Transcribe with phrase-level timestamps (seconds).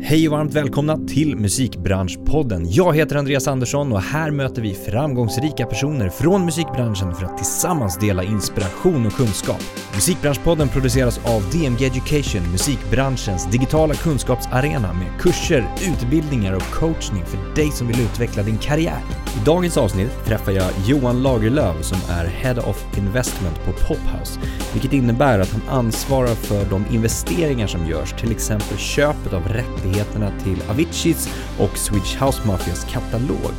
[0.00, 2.72] Hej och varmt välkomna till Musikbranschpodden.
[2.72, 7.98] Jag heter Andreas Andersson och här möter vi framgångsrika personer från musikbranschen för att tillsammans
[7.98, 9.62] dela inspiration och kunskap.
[9.94, 17.70] Musikbranschpodden produceras av DMG Education, musikbranschens digitala kunskapsarena med kurser, utbildningar och coachning för dig
[17.70, 19.00] som vill utveckla din karriär.
[19.42, 24.40] I dagens avsnitt träffar jag Johan Lagerlöf som är Head of Investment på Pophouse,
[24.72, 29.87] vilket innebär att han ansvarar för de investeringar som görs, till exempel köpet av rättigheter
[29.88, 31.28] rättigheterna till Aviciis
[31.58, 33.52] och Swedish House Mafias katalog.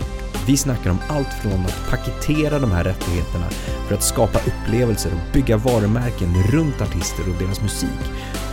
[0.47, 3.49] Vi snackar om allt från att paketera de här rättigheterna
[3.87, 8.03] för att skapa upplevelser och bygga varumärken runt artister och deras musik,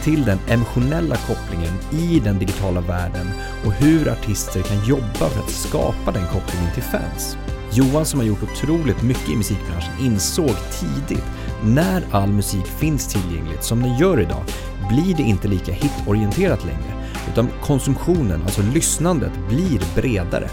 [0.04, 3.26] till den emotionella kopplingen i den digitala världen
[3.64, 7.36] och hur artister kan jobba för att skapa den kopplingen till fans.
[7.72, 11.24] Johan som har gjort otroligt mycket i musikbranschen insåg tidigt
[11.64, 14.44] när all musik finns tillgängligt som den gör idag
[14.88, 16.95] blir det inte lika hitorienterat längre
[17.32, 20.48] utan konsumtionen, alltså lyssnandet, blir bredare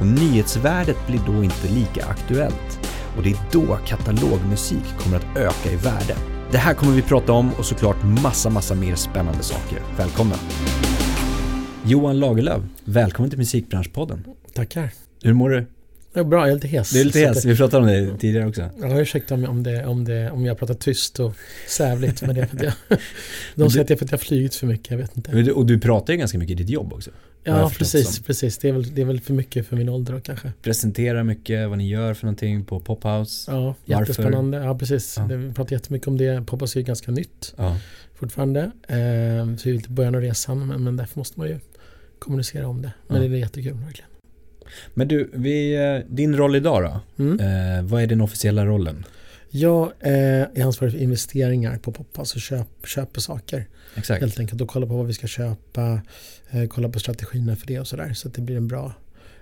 [0.00, 2.80] och nyhetsvärdet blir då inte lika aktuellt.
[3.16, 6.16] Och det är då katalogmusik kommer att öka i värde.
[6.50, 9.78] Det här kommer vi prata om och såklart massa, massa mer spännande saker.
[9.96, 10.34] Välkomna!
[11.84, 14.24] Johan Lagerlöf, välkommen till Musikbranschpodden.
[14.54, 14.90] Tackar.
[15.22, 15.66] Hur mår du?
[16.18, 16.90] Är bra, jag är lite hes.
[16.90, 18.70] Du är lite hes, vi pratade om det tidigare också.
[18.80, 21.34] Ja, ursäkta om, om, det, om, det, om jag pratar tyst och
[21.68, 22.22] sävligt.
[22.22, 22.72] men det är för att jag,
[23.54, 25.52] de säger att det är för att jag har flugit för mycket, jag vet inte.
[25.52, 27.10] Och du pratar ju ganska mycket i ditt jobb också.
[27.44, 28.58] Ja, precis, precis.
[28.58, 30.52] Det är, väl, det är väl för mycket för min ålder då kanske.
[30.62, 33.52] Presenterar mycket, vad ni gör för någonting på Pophouse.
[33.52, 34.58] Ja, jättespännande.
[34.58, 35.14] Ja, precis.
[35.16, 35.36] Ja.
[35.36, 36.46] Vi pratar jättemycket om det.
[36.46, 37.76] Pophouse är ju ganska nytt ja.
[38.14, 38.60] fortfarande.
[38.88, 41.58] Eh, så vi är lite början av resan, men, men därför måste man ju
[42.18, 42.92] kommunicera om det.
[43.06, 43.28] Men ja.
[43.28, 44.08] det är jättekul verkligen.
[44.94, 47.24] Men du, vi, eh, din roll idag då?
[47.24, 47.40] Mm.
[47.40, 49.04] Eh, vad är den officiella rollen?
[49.50, 53.66] Jag eh, är ansvarig för investeringar på Poppa, alltså köp, köper saker.
[53.94, 54.20] Exakt.
[54.20, 56.00] Helt enkelt och kolla på vad vi ska köpa,
[56.50, 58.12] eh, kolla på strategierna för det och sådär.
[58.12, 58.92] Så att det blir en bra,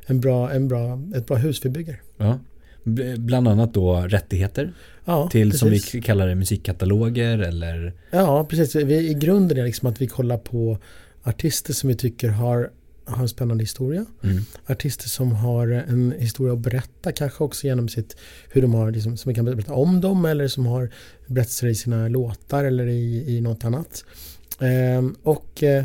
[0.06, 2.00] en bra, en bra, ett bra hus vi bygger.
[2.16, 2.38] Ja.
[3.16, 4.72] Bland annat då rättigheter
[5.04, 5.60] ja, till precis.
[5.60, 7.93] som vi kallar det musikkataloger eller?
[8.10, 8.75] Ja, precis.
[8.75, 10.78] Vi, I grunden är det liksom att vi kollar på
[11.22, 12.70] artister som vi tycker har
[13.06, 14.06] har en spännande historia.
[14.22, 14.44] Mm.
[14.67, 18.17] Artister som har en historia att berätta kanske också genom sitt,
[18.50, 20.91] hur de har, liksom, som vi kan berätta om dem eller som har
[21.27, 24.05] berättelser i sina låtar eller i, i något annat.
[24.61, 25.84] Ehm, och eh,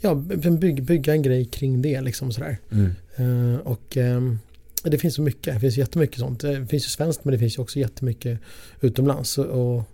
[0.00, 2.58] ja, bygga, bygga en grej kring det liksom sådär.
[2.70, 2.94] Mm.
[3.16, 4.38] Ehm, och ehm,
[4.82, 6.40] det finns så mycket, det finns jättemycket sånt.
[6.40, 8.40] Det finns ju svenskt men det finns ju också jättemycket
[8.80, 9.38] utomlands.
[9.38, 9.84] Och,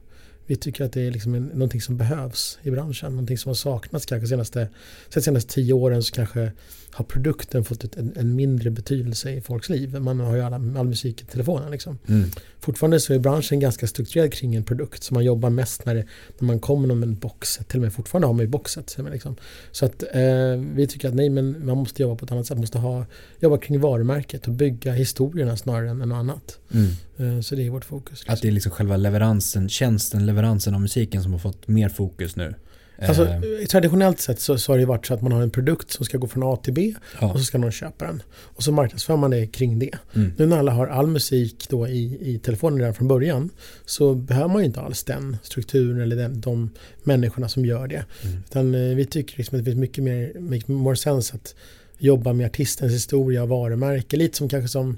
[0.47, 3.13] vi tycker att det är liksom en, någonting som behövs i branschen.
[3.13, 4.69] Någonting som har saknats kanske senaste,
[5.09, 6.53] senaste tio åren så kanske
[6.97, 10.01] har produkten fått en, en, mindre betydelse i folks liv.
[10.01, 11.71] Man har ju alla, all musik i telefonen.
[11.71, 11.99] Liksom.
[12.09, 12.31] Mm.
[12.59, 15.03] Fortfarande så är branschen ganska strukturerad kring en produkt.
[15.03, 16.05] Så man jobbar mest när, det,
[16.39, 17.61] när man kommer med en box.
[17.69, 18.97] Till och med fortfarande har man ju boxet.
[19.13, 19.37] Liksom.
[19.73, 22.57] Så att eh, vi tycker att nej, men man måste jobba på ett annat sätt.
[22.57, 23.07] Man måste ha,
[23.41, 26.59] jobba kring varumärket och bygga historierna snarare än något annat.
[26.75, 27.37] Mm.
[27.37, 28.19] Eh, så det är vårt fokus.
[28.19, 28.35] Liksom.
[28.35, 32.37] Att det är liksom själva leveransen, tjänsten, leveransen av musiken som har fått mer fokus
[32.37, 32.55] nu.
[32.99, 33.67] Alltså, eh.
[33.71, 36.19] traditionellt sett så, så har det varit så att man har en produkt som ska
[36.19, 37.33] gå från A till B ja.
[37.33, 38.23] och så ska någon köpa den.
[38.39, 39.91] Och så marknadsför man det kring det.
[40.15, 40.33] Mm.
[40.37, 43.51] Nu när alla har all musik då i, i telefonen redan från början
[43.85, 46.71] så behöver man ju inte alls den strukturen eller den, de
[47.03, 48.05] människorna som gör det.
[48.23, 48.37] Mm.
[48.49, 51.55] Utan eh, vi tycker liksom att det finns mycket mer make more sense att
[51.99, 54.17] jobba med artistens historia och varumärke.
[54.17, 54.97] Lite som kanske som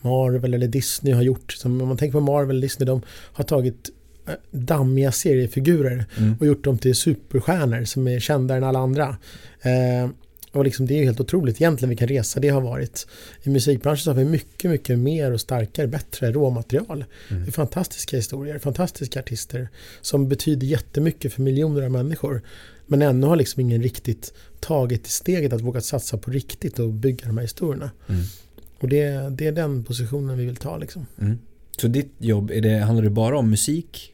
[0.00, 1.52] Marvel eller Disney har gjort.
[1.52, 3.90] Som, om man tänker på Marvel och Disney, de har tagit
[4.50, 6.36] dammiga seriefigurer mm.
[6.40, 9.16] och gjort dem till superstjärnor som är kändare än alla andra.
[9.62, 10.10] Eh,
[10.56, 13.06] och liksom det är ju helt otroligt egentligen vilken resa det har varit.
[13.42, 17.04] I musikbranschen så har vi mycket, mycket mer och starkare, bättre råmaterial.
[17.30, 17.42] Mm.
[17.42, 19.68] Det är fantastiska historier, fantastiska artister
[20.00, 22.42] som betyder jättemycket för miljoner av människor.
[22.86, 27.26] Men ännu har liksom ingen riktigt tagit steget att våga satsa på riktigt och bygga
[27.26, 27.90] de här historierna.
[28.08, 28.22] Mm.
[28.80, 31.06] Och det, det är den positionen vi vill ta liksom.
[31.20, 31.38] Mm.
[31.80, 34.12] Så ditt jobb, är det, handlar det bara om musik?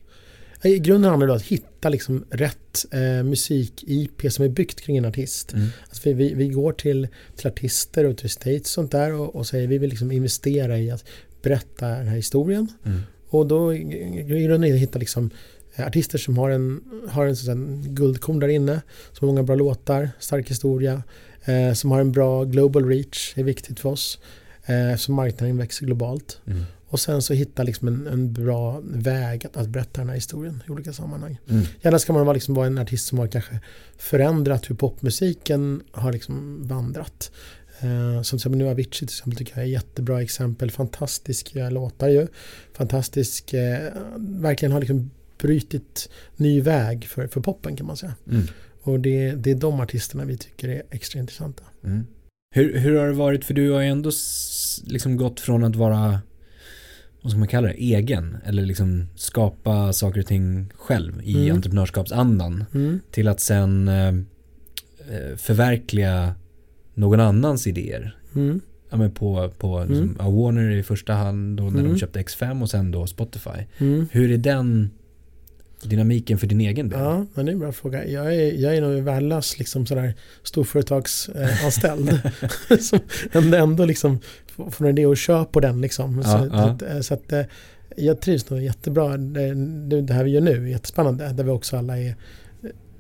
[0.64, 4.96] I grunden handlar det om att hitta liksom rätt eh, musik-IP som är byggt kring
[4.96, 5.52] en artist.
[5.52, 5.68] Mm.
[5.88, 9.36] Alltså vi, vi, vi, går till, till artister och till states och sånt där och,
[9.36, 11.04] och säger vi vill liksom investera i att
[11.42, 12.68] berätta den här historien.
[12.84, 13.00] Mm.
[13.28, 15.30] Och då i grunden hitta liksom
[15.74, 18.82] eh, artister som har en, har en sån guldkorn där inne.
[19.12, 21.02] Som har många bra låtar, stark historia.
[21.44, 24.18] Eh, som har en bra global reach, är viktigt för oss.
[24.66, 26.40] Eh, så marknaden växer globalt.
[26.46, 26.62] Mm.
[26.92, 30.62] Och sen så hitta liksom en, en bra väg att, att, berätta den här historien
[30.68, 31.38] i olika sammanhang.
[31.48, 31.62] Mm.
[31.82, 33.60] Gärna ska man vara, liksom vara en artist som har kanske
[33.96, 37.32] förändrat hur popmusiken har liksom vandrat.
[37.80, 40.70] Eh, som till exempel nu Avicii till exempel tycker jag är ett jättebra exempel.
[40.70, 42.26] Fantastiska låtar ju.
[42.72, 48.14] Fantastisk, eh, verkligen har liksom brutit ny väg för, för poppen kan man säga.
[48.30, 48.42] Mm.
[48.82, 51.62] Och det, det är de artisterna vi tycker är extra intressanta.
[51.84, 52.06] Mm.
[52.54, 54.10] Hur, hur har det varit, för du har ju ändå
[54.84, 56.20] liksom gått från att vara,
[57.22, 61.56] vad ska man kalla det, egen, eller liksom skapa saker och ting själv i mm.
[61.56, 63.00] entreprenörskapsandan, mm.
[63.10, 66.34] till att sen eh, eh, förverkliga
[66.94, 68.16] någon annans idéer.
[68.34, 68.60] Mm.
[68.90, 69.88] Ja, men på, på mm.
[69.88, 71.98] liksom, Warner i första hand då när de mm.
[71.98, 73.66] köpte X5 och sen då Spotify.
[73.78, 74.06] Mm.
[74.12, 74.90] Hur är den
[75.82, 77.00] dynamiken för din egen del?
[77.00, 78.06] Ja, men det är en bra fråga.
[78.06, 82.20] Jag är, jag är nog värdelös liksom sådär storföretagsanställd.
[82.70, 82.78] Eh,
[83.32, 84.18] som ändå liksom
[84.56, 86.22] får en idé och kör på den liksom.
[86.24, 86.70] Ja, så, ja.
[86.70, 87.42] Att, eh, så att eh,
[87.96, 89.16] jag trivs nog jättebra.
[89.16, 91.32] Det, det här vi gör nu är jättespännande.
[91.32, 92.14] Där vi också alla är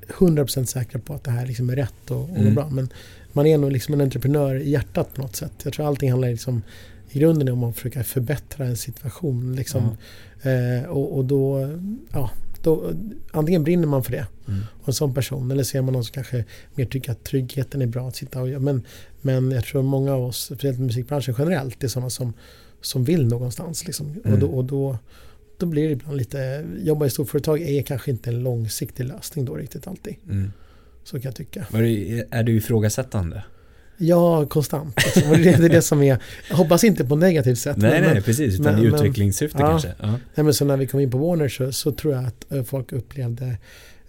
[0.08, 2.54] 100% säkra på att det här liksom är rätt och, och mm.
[2.54, 2.70] bra.
[2.70, 2.88] Men
[3.32, 5.52] man är nog liksom en entreprenör i hjärtat på något sätt.
[5.64, 6.62] Jag tror allting handlar liksom
[7.10, 9.56] i grunden om att försöka förbättra en situation.
[9.56, 9.96] Liksom.
[10.42, 10.82] Mm.
[10.82, 11.68] Eh, och, och, då,
[12.12, 12.30] ja,
[12.62, 12.92] då,
[13.30, 14.60] antingen brinner man för det mm.
[14.80, 16.44] och en sån person eller ser man någon som kanske
[16.74, 18.60] mer tycker att tryggheten är bra att sitta och göra.
[18.60, 18.82] Men,
[19.20, 22.32] men jag tror många av oss, speciellt musikbranschen generellt, är sådana som,
[22.80, 23.86] som vill någonstans.
[23.86, 24.06] Liksom.
[24.06, 24.32] Mm.
[24.32, 24.98] Och, då, och då,
[25.58, 29.54] då blir det ibland lite, jobba i storföretag är kanske inte en långsiktig lösning då
[29.54, 30.14] riktigt alltid.
[30.24, 30.52] Mm.
[31.04, 31.66] Så kan jag tycka.
[32.30, 33.42] Är du ifrågasättande?
[33.96, 34.96] Ja, konstant.
[35.04, 35.32] Liksom.
[35.42, 36.18] Det är det som är,
[36.48, 37.76] jag hoppas inte på negativt sätt.
[37.76, 38.60] nej, men, nej, precis.
[38.60, 39.94] Utan men, i utvecklingssyfte ja, kanske.
[39.98, 40.08] Ja.
[40.34, 42.62] Nej, men så när vi kom in på Warner så, så tror jag att eh,
[42.62, 43.56] folk upplevde,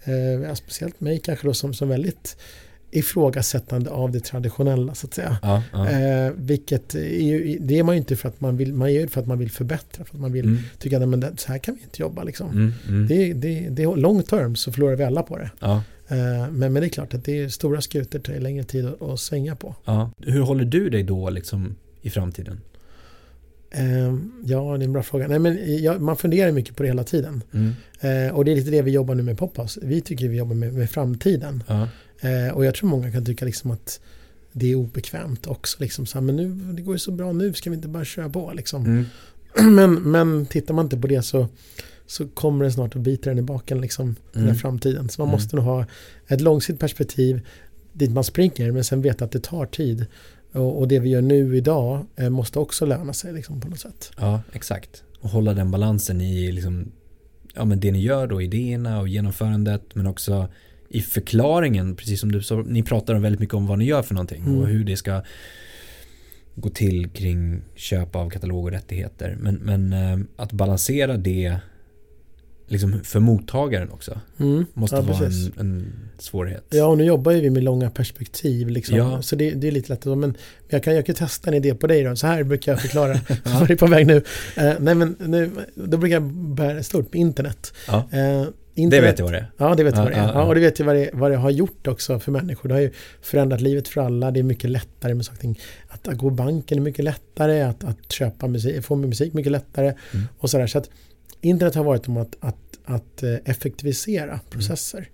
[0.04, 2.38] eh, speciellt mig kanske då, som, som väldigt
[2.94, 5.38] ifrågasättande av det traditionella så att säga.
[5.42, 5.90] Ja, ja.
[5.90, 9.22] Eh, vilket är, det är man ju inte för att man vill, man gör för
[9.22, 10.60] att man vill förbättra, för att man vill mm.
[10.80, 12.50] tycka att så här kan vi inte jobba liksom.
[12.50, 13.08] Mm, mm.
[13.08, 15.52] Det, det, det är long term så förlorar vi alla på det.
[15.60, 15.84] Ja.
[16.14, 19.02] Eh, men, men det är klart att det är stora skutor tar längre tid att,
[19.02, 19.76] att svänga på.
[19.86, 20.12] Ja.
[20.18, 22.62] Hur håller du dig då liksom i framtiden?
[23.72, 25.28] Ehm, ja, det är en bra fråga.
[25.28, 27.44] Nej, men ja, man funderar mycket på det hela tiden.
[27.54, 27.74] Mm.
[28.00, 29.80] Eh, och det är lite det vi jobbar nu med Pophouse.
[29.84, 31.64] Vi tycker vi jobbar med, med framtiden.
[31.68, 31.88] Ja.
[32.20, 34.00] Eh, och jag tror många kan tycka liksom att
[34.52, 35.78] det är obekvämt också.
[35.80, 38.06] Liksom, så här, men nu, det går ju så bra nu, ska vi inte bara
[38.06, 38.52] köra på?
[38.56, 38.86] Liksom.
[38.86, 39.06] Mm.
[39.76, 41.48] Men, men tittar man inte på det så,
[42.06, 44.18] så kommer det snart att bita den i baken, liksom, mm.
[44.32, 44.56] den mm.
[44.56, 45.10] framtiden.
[45.10, 45.36] Så man mm.
[45.36, 45.86] måste nog ha
[46.28, 47.42] ett långsiktigt perspektiv
[47.94, 50.06] dit man springer, men sen veta att det tar tid.
[50.52, 53.80] Och, och det vi gör nu idag eh, måste också löna sig liksom, på något
[53.80, 54.12] sätt.
[54.18, 55.04] Ja, exakt.
[55.20, 56.92] Och hålla den balansen i liksom,
[57.54, 60.48] ja, men det ni gör då, idéerna och genomförandet, men också
[60.90, 64.14] i förklaringen, precis som du sa, ni pratar väldigt mycket om vad ni gör för
[64.14, 64.60] någonting mm.
[64.60, 65.22] och hur det ska
[66.56, 69.38] gå till kring köp av katalog och rättigheter.
[69.40, 71.58] Men, men eh, att balansera det
[72.74, 74.20] liksom för mottagaren också.
[74.40, 76.64] Mm, måste ja, vara en, en, svårighet.
[76.70, 78.70] Ja, och nu jobbar ju vi med långa perspektiv.
[78.70, 78.98] Liksom.
[78.98, 79.22] Ja.
[79.22, 80.06] Så det, det, är lite lätt.
[80.06, 80.38] Men
[80.68, 82.16] jag kan, jag kan testa en idé på dig då.
[82.16, 83.14] Så här brukar jag förklara
[83.68, 84.16] det är på väg nu.
[84.16, 87.74] Uh, nej, men nu, då brukar jag börja stort med internet.
[87.88, 88.10] Ja.
[88.14, 89.52] Uh, Internet, det vet jag vad det är.
[89.58, 90.34] Ja, det vet jag vad det är.
[90.34, 92.70] Ja, och det vet jag vad det, vad det har gjort också för människor.
[92.70, 92.92] Det har ju
[93.22, 94.32] förändrat livet för alla.
[94.32, 95.56] Det är mycket lättare med saker.
[95.88, 97.62] Att, att gå banken är mycket lättare.
[97.62, 99.94] Att, att köpa musik, få musik mycket lättare.
[100.14, 100.26] Mm.
[100.40, 100.68] Och sådär.
[100.68, 100.90] Så att
[101.42, 102.56] internet har varit om att, att,
[102.86, 105.10] att eh, effektivisera processer.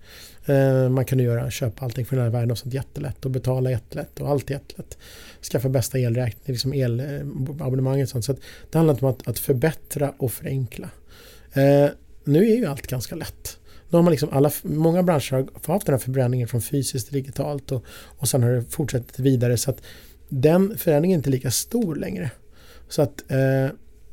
[0.46, 0.94] Mm.
[0.94, 4.30] Man kan göra, köpa allting från hela världen och sånt jättelätt och betala jättelätt och
[4.30, 4.98] allt jättelätt.
[5.42, 8.26] Skaffa bästa elräkning, liksom elabonnemang och sånt.
[8.26, 8.36] Så
[8.72, 10.90] det handlar om att, att förbättra och förenkla.
[11.54, 11.90] Eh,
[12.24, 13.58] nu är ju allt ganska lätt.
[13.90, 15.32] Nu har man liksom alla, många branscher
[15.66, 19.20] har haft den här förbränningen från fysiskt till digitalt och, och sen har det fortsatt
[19.20, 19.82] vidare så att
[20.30, 22.32] den förändringen är inte lika stor längre.
[22.90, 23.68] Så att eh,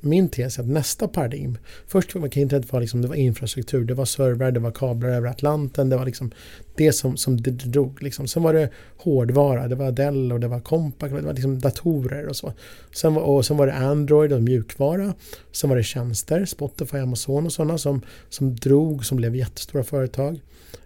[0.06, 3.94] min tes är att nästa paradigm, först var internet var liksom, det var infrastruktur, det
[3.94, 6.30] var servrar, det var kablar över Atlanten, det var liksom
[6.76, 8.02] det som, som det drog.
[8.02, 8.28] Liksom.
[8.28, 12.26] Sen var det hårdvara, det var Dell och det var Compaq, det var liksom datorer
[12.26, 12.52] och så.
[12.92, 15.14] Sen var, och sen var det Android och mjukvara.
[15.52, 20.40] Sen var det tjänster, Spotify, Amazon och sådana som, som drog, som blev jättestora företag.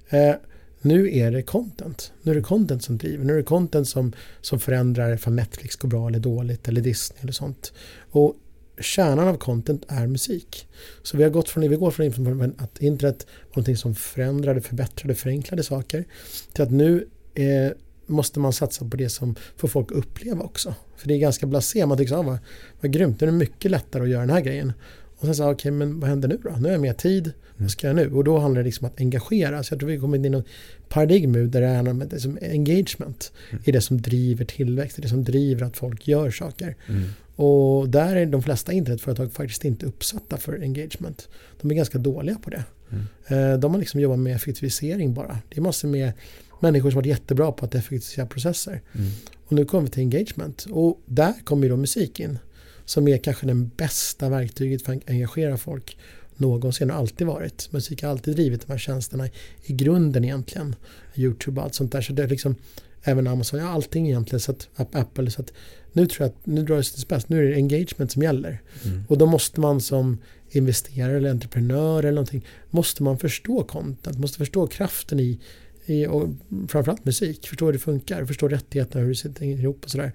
[0.09, 0.35] Eh,
[0.83, 2.13] nu är det content.
[2.23, 3.25] Nu är det content som driver.
[3.25, 7.23] Nu är det content som, som förändrar ifall Netflix går bra eller dåligt eller Disney
[7.23, 7.73] eller sånt.
[8.11, 8.37] Och
[8.81, 10.69] kärnan av content är musik.
[11.03, 15.15] Så vi har gått från, vi går från att internet var någonting som förändrade, förbättrade,
[15.15, 16.05] förenklade saker
[16.53, 17.73] till att nu eh,
[18.07, 20.75] måste man satsa på det som får folk uppleva också.
[20.97, 22.39] För det är ganska blasé, man tycker så, ah, vad,
[22.81, 24.73] vad grymt, nu är det mycket lättare att göra den här grejen.
[25.21, 26.51] Och sen så, okej, okay, men vad händer nu då?
[26.51, 28.11] Nu har jag mer tid, vad ska jag nu?
[28.13, 29.63] Och då handlar det liksom om att engagera.
[29.63, 30.47] Så jag tror vi kommer in i något
[30.89, 33.33] paradigm nu där det handlar om liksom engagement.
[33.51, 33.63] Mm.
[33.67, 36.77] är det som driver tillväxt, det är det som driver att folk gör saker.
[36.89, 37.03] Mm.
[37.41, 41.29] Och där är de flesta internetföretag faktiskt inte uppsatta för engagement.
[41.61, 42.65] De är ganska dåliga på det.
[42.91, 43.53] Mm.
[43.53, 45.39] Eh, de har liksom jobbat med effektivisering bara.
[45.49, 46.13] Det är massor med
[46.61, 48.83] människor som varit jättebra på att effektivisera processer.
[48.93, 49.11] Mm.
[49.47, 50.67] Och nu kommer vi till engagement.
[50.71, 52.39] Och där kommer ju då musik in.
[52.85, 55.97] Som är kanske den bästa verktyget för att engagera folk
[56.37, 57.73] någonsin och alltid varit.
[57.73, 59.29] Musik har alltid drivit de här tjänsterna
[59.63, 60.77] i grunden egentligen.
[61.15, 62.01] YouTube och allt sånt där.
[62.01, 62.57] Så det är liksom
[63.03, 64.41] även Amazon, ja allting egentligen.
[64.41, 65.53] Så att, Apple, så att
[65.93, 67.29] nu tror jag att nu drar det sig till spets.
[67.29, 68.63] Nu är det engagement som gäller.
[68.85, 69.05] Mm.
[69.09, 70.19] Och då måste man som
[70.51, 75.41] investerare eller entreprenör eller någonting, måste man förstå content, måste förstå kraften i,
[75.87, 76.29] i och
[76.69, 80.13] framförallt musik, förstå hur det funkar, förstå rättigheterna, hur det sitter ihop och sådär.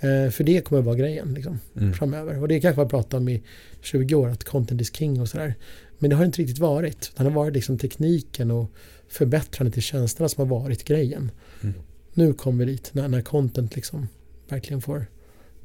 [0.00, 1.92] Eh, för det kommer att vara grejen liksom, mm.
[1.92, 2.42] framöver.
[2.42, 3.42] Och det kanske man pratar om i
[3.82, 5.54] 20 år, att content is king och sådär.
[5.98, 7.12] Men det har inte riktigt varit.
[7.16, 8.72] Det har varit liksom tekniken och
[9.08, 11.30] förbättrandet till tjänsterna som har varit grejen.
[11.62, 11.74] Mm.
[12.18, 14.08] Nu kommer vi dit, när, när content liksom
[14.48, 15.06] verkligen får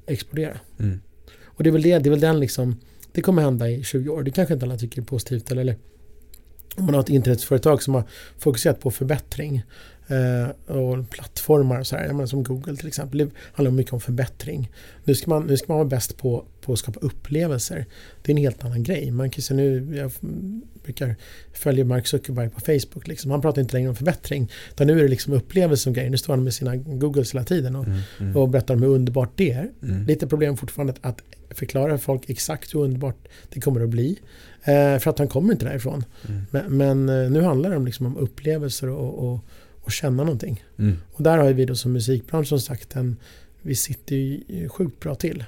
[0.06, 0.60] explodera.
[0.80, 1.00] Mm.
[1.44, 2.76] Och det är väl det, det är väl den liksom,
[3.12, 4.24] det kommer hända i 20 år.
[4.24, 5.76] Det kanske inte alla tycker är positivt eller, eller
[6.76, 8.04] om man har ett internetföretag som har
[8.38, 9.64] fokuserat på förbättring
[10.12, 13.18] eh, och plattformar och så här, menar, som Google till exempel.
[13.18, 14.72] Det handlar mycket om förbättring.
[15.04, 17.86] Nu ska man, nu ska man vara bäst på, på att skapa upplevelser.
[18.22, 19.12] Det är en helt annan grej.
[19.12, 20.12] Man kan se nu, jag
[20.84, 21.16] brukar
[21.54, 23.08] följa Mark Zuckerberg på Facebook.
[23.08, 23.32] Liksom.
[23.32, 24.52] Han pratar inte längre om förbättring.
[24.72, 26.10] Utan nu är det liksom upplevelse som grej.
[26.10, 28.38] Nu står han med sina Googles hela tiden och, mm, mm.
[28.38, 29.70] och berättar om hur underbart det är.
[29.84, 30.06] Mm.
[30.06, 34.20] Lite problem fortfarande att förklara för folk exakt hur underbart det kommer att bli.
[34.64, 36.06] Eh, för att han kommer inte därifrån.
[36.28, 36.42] Mm.
[36.52, 39.40] Men, men, eh, nu handlar det om, liksom om upplevelser och, och,
[39.82, 40.64] och känna någonting.
[40.78, 40.98] Mm.
[41.12, 43.18] Och där har vi då som musikbransch som sagt en,
[43.62, 45.44] vi sitter ju sjukt bra till.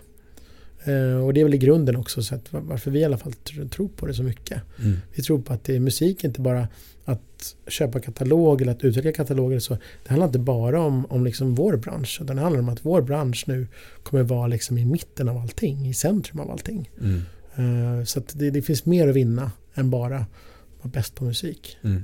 [0.83, 3.33] Eh, och det är väl i grunden också så att varför vi i alla fall
[3.69, 4.61] tror på det så mycket.
[4.79, 4.97] Mm.
[5.15, 6.67] Vi tror på att det är musik, inte bara
[7.05, 9.59] att köpa katalog eller att utveckla kataloger.
[9.59, 12.19] Så det handlar inte bara om, om liksom vår bransch.
[12.21, 13.67] Utan det handlar om att vår bransch nu
[14.03, 16.89] kommer vara liksom i mitten av allting, i centrum av allting.
[17.01, 17.21] Mm.
[17.59, 20.25] Uh, så det, det, finns mer att vinna än bara
[20.81, 21.77] vara bäst på musik.
[21.83, 22.03] Mm.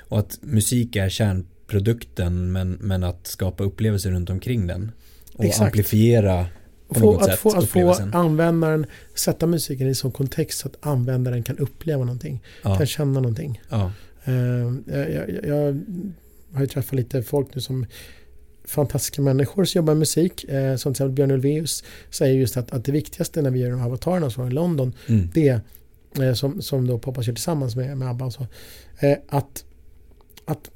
[0.00, 4.92] Och att musik är kärnprodukten men, men att skapa upplevelser runt omkring den.
[5.34, 5.62] Och Exakt.
[5.62, 6.46] amplifiera
[6.88, 10.86] på få, något att, få, att få användaren sätta musiken i sån kontext så att
[10.86, 12.42] användaren kan uppleva någonting.
[12.62, 12.76] Ja.
[12.76, 13.60] Kan känna någonting.
[13.68, 13.92] Ja.
[14.28, 14.34] Uh,
[14.86, 15.80] jag, jag, jag,
[16.52, 17.86] har ju träffat lite folk nu som
[18.64, 20.44] fantastiska människor som jobbar med musik.
[20.44, 23.70] Eh, som till exempel Björn Ulvaeus säger just att, att det viktigaste när vi gör
[23.70, 25.30] de här avatarerna som var i London, mm.
[25.34, 25.60] det
[26.20, 28.46] eh, som, som då Poppa kör tillsammans med, med ABBA och så,
[28.98, 29.64] eh, att,
[30.50, 30.70] att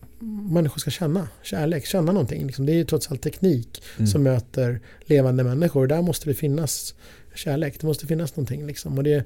[0.50, 2.46] människor ska känna kärlek, känna någonting.
[2.46, 4.06] Liksom, det är ju trots allt teknik mm.
[4.06, 5.86] som möter levande människor.
[5.86, 6.94] Där måste det finnas
[7.34, 8.66] kärlek, det måste finnas någonting.
[8.66, 8.98] Liksom.
[8.98, 9.24] Och det,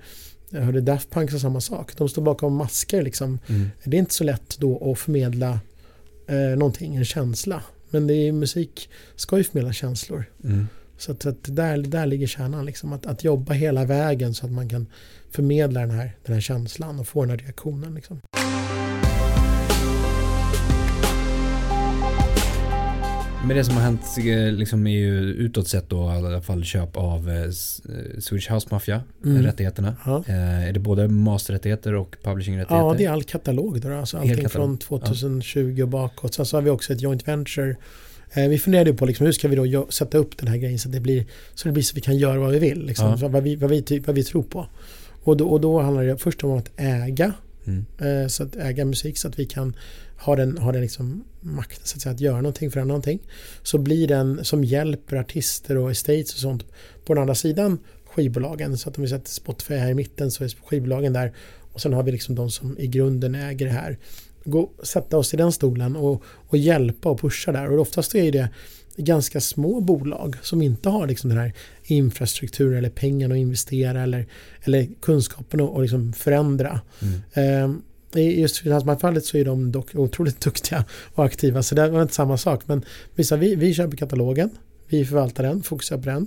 [0.51, 1.97] jag hörde Daft Punk sa samma sak.
[1.97, 3.03] De står bakom masker.
[3.03, 3.39] Liksom.
[3.47, 3.71] Mm.
[3.85, 5.61] Det är inte så lätt då att förmedla
[6.27, 7.63] eh, någonting, en känsla.
[7.91, 10.25] Men det är, musik ska ju förmedla känslor.
[10.45, 10.67] Mm.
[10.99, 12.67] Så att, att, där, där ligger kärnan.
[12.67, 12.93] Liksom.
[12.93, 14.87] Att, att jobba hela vägen så att man kan
[15.31, 17.95] förmedla den här, den här känslan och få den här reaktionen.
[17.95, 18.21] Liksom.
[23.47, 26.65] Men det som har hänt eh, liksom är ju utåt sett då i alla fall
[26.65, 27.51] köp av eh, eh,
[28.19, 29.43] Swedish House Mafia, mm.
[29.43, 29.97] rättigheterna.
[30.07, 30.25] Ja.
[30.27, 32.87] är det både masterrättigheter och publishingrättigheter?
[32.87, 33.93] Ja, det är all katalog då.
[33.93, 34.53] Alltså allting katalog.
[34.53, 35.85] från 2020 ja.
[35.85, 36.35] och bakåt.
[36.35, 37.77] Sen så har vi också ett joint venture.
[38.35, 40.93] vi funderade på liksom, hur ska vi då sätta upp den här grejen så, att
[40.93, 42.87] det blir, så det blir så vi kan göra vad vi vill.
[42.87, 43.29] Liksom, ja.
[43.29, 44.67] vad, vi, vad, vi, vad vi tror på.
[45.23, 47.33] Och då, och då handlar det först om att äga.
[47.67, 48.29] Mm.
[48.29, 49.77] så att äga musik så att vi kan
[50.19, 53.21] har den, har den liksom makten så att, säga, att göra någonting, förändra någonting.
[53.63, 56.65] Så blir den som hjälper artister och estates och sånt
[57.05, 58.79] på den andra sidan skivbolagen.
[58.79, 61.33] Så att om vi sätter Spotify här i mitten så är skivbolagen där.
[61.73, 63.99] Och sen har vi liksom de som i grunden äger det här.
[64.45, 67.71] Gå, sätta oss i den stolen och, och hjälpa och pusha där.
[67.71, 68.49] Och oftast är det
[68.97, 71.53] ganska små bolag som inte har liksom den här
[71.85, 74.27] infrastrukturen eller pengarna att investera eller,
[74.63, 76.81] eller kunskapen att liksom förändra.
[77.35, 77.65] Mm.
[77.65, 77.83] Um,
[78.15, 80.85] i just finansmarknadsfallet så är de dock otroligt duktiga
[81.15, 82.63] och aktiva så det var inte samma sak.
[82.67, 82.85] Men
[83.15, 84.51] vissa, vi, vi köper katalogen,
[84.87, 86.27] vi förvaltar den, fokuserar på den.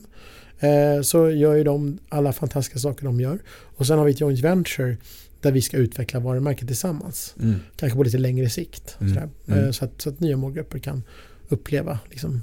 [0.59, 3.39] Eh, så gör ju de alla fantastiska saker de gör.
[3.49, 4.97] Och sen har vi ett joint venture
[5.41, 7.35] där vi ska utveckla varumärket tillsammans.
[7.41, 7.55] Mm.
[7.75, 8.97] Kanske på lite längre sikt.
[8.99, 9.17] Mm.
[9.47, 9.65] Mm.
[9.65, 11.03] Eh, så, att, så, att, nya målgrupper kan
[11.49, 12.41] uppleva liksom,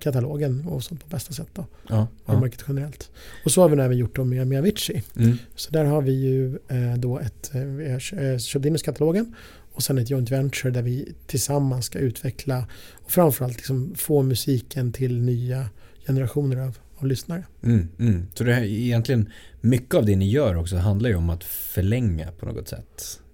[0.00, 1.48] katalogen och sånt på bästa sätt.
[1.54, 1.66] Då.
[1.88, 2.64] Ja, Varumärket ja.
[2.68, 3.10] generellt.
[3.44, 5.02] Och så har vi även gjort då med, med Avicii.
[5.16, 5.38] Mm.
[5.56, 8.82] Så där har vi ju eh, då ett, eh, vi har eh, köpt in oss
[8.82, 9.34] katalogen
[9.72, 14.92] och sen ett joint venture där vi tillsammans ska utveckla och framförallt liksom få musiken
[14.92, 15.68] till nya
[16.06, 17.44] generationer av, av lyssnare.
[17.62, 18.26] Mm, mm.
[18.34, 19.28] Så det här, egentligen
[19.60, 23.29] mycket av det ni gör också handlar ju om att förlänga på något sätt Eh,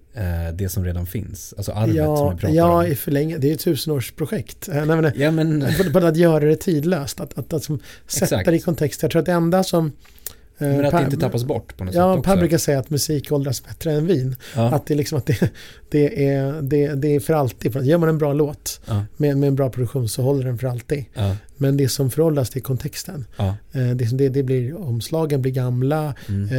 [0.53, 1.53] det som redan finns.
[1.57, 2.89] Alltså arvet ja, som vi pratar ja, om.
[2.89, 3.37] Ja, för länge.
[3.37, 4.67] Det är ett tusenårsprojekt.
[4.67, 5.65] Eh, nej, men, ja, men...
[5.93, 7.19] På, att göra det tidlöst.
[7.19, 9.01] Att, att, att, att sätta det i kontext.
[9.01, 11.95] Jag tror att det enda som Eh, Men att det inte tappas bort på något
[11.95, 12.31] ja, sätt också.
[12.31, 14.35] Per brukar säga att musik åldras bättre än vin.
[14.55, 14.75] Ja.
[14.75, 15.51] Att det, liksom, att det,
[15.89, 17.75] det, är, det, det är för alltid.
[17.85, 19.05] Gör man en bra låt ja.
[19.17, 21.05] med, med en bra produktion så håller den för alltid.
[21.13, 21.35] Ja.
[21.57, 23.25] Men det som föråldras det är kontexten.
[23.37, 26.49] Eh, det, det, det blir, omslagen blir gamla, mm.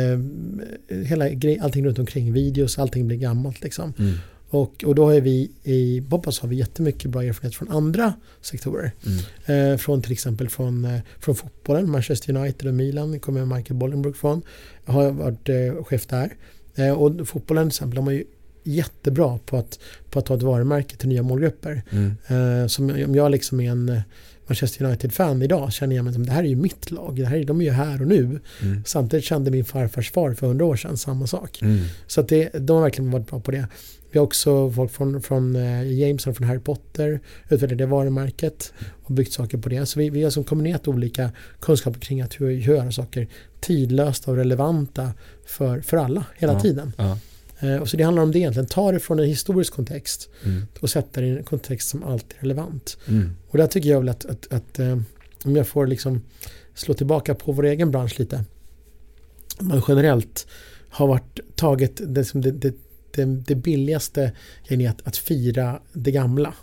[0.90, 3.92] eh, hela grej, allting runt omkring, videos, allting blir gammalt liksom.
[3.98, 4.14] Mm.
[4.50, 8.92] Och, och då har vi i Bobas har vi jättemycket bra erfarenhet från andra sektorer.
[9.46, 9.72] Mm.
[9.72, 14.16] Eh, från till exempel från, eh, från fotbollen, Manchester United och Milan kommer Michael Bollenbrook
[14.16, 14.42] från.
[14.84, 16.36] Har varit eh, chef där.
[16.74, 18.24] Eh, och fotbollen till exempel, de är ju
[18.64, 19.78] jättebra på att,
[20.10, 21.82] på att ta ett varumärke till nya målgrupper.
[21.90, 22.16] Mm.
[22.62, 24.02] Eh, som om jag liksom är en
[24.48, 27.16] Manchester United-fan idag känner jag mig som det här är ju mitt lag.
[27.16, 28.40] Det här, de är ju här och nu.
[28.62, 28.82] Mm.
[28.86, 31.62] Samtidigt kände min farfars far för hundra år sedan samma sak.
[31.62, 31.80] Mm.
[32.06, 33.66] Så att det, de har verkligen varit bra på det.
[34.10, 38.72] Vi har också folk från, från uh, Jameson från Harry Potter, utvecklat det varumärket
[39.02, 39.86] och byggt saker på det.
[39.86, 43.28] Så vi, vi har som kombinerat olika kunskaper kring att hur, göra saker
[43.60, 45.12] tidlöst och relevanta
[45.46, 46.92] för, för alla hela ja, tiden.
[46.96, 47.18] Ja.
[47.62, 50.62] Uh, och så det handlar om det egentligen, ta det från en historisk kontext mm.
[50.80, 52.98] och sätta det i en kontext som alltid är relevant.
[53.08, 53.30] Mm.
[53.48, 55.00] Och där tycker jag väl att, att, att uh,
[55.44, 56.22] om jag får liksom
[56.74, 58.44] slå tillbaka på vår egen bransch lite,
[59.60, 60.46] man generellt
[60.88, 62.74] har varit taget det, det, det
[63.18, 64.32] det, det billigaste
[64.68, 66.54] är att, att fira det gamla.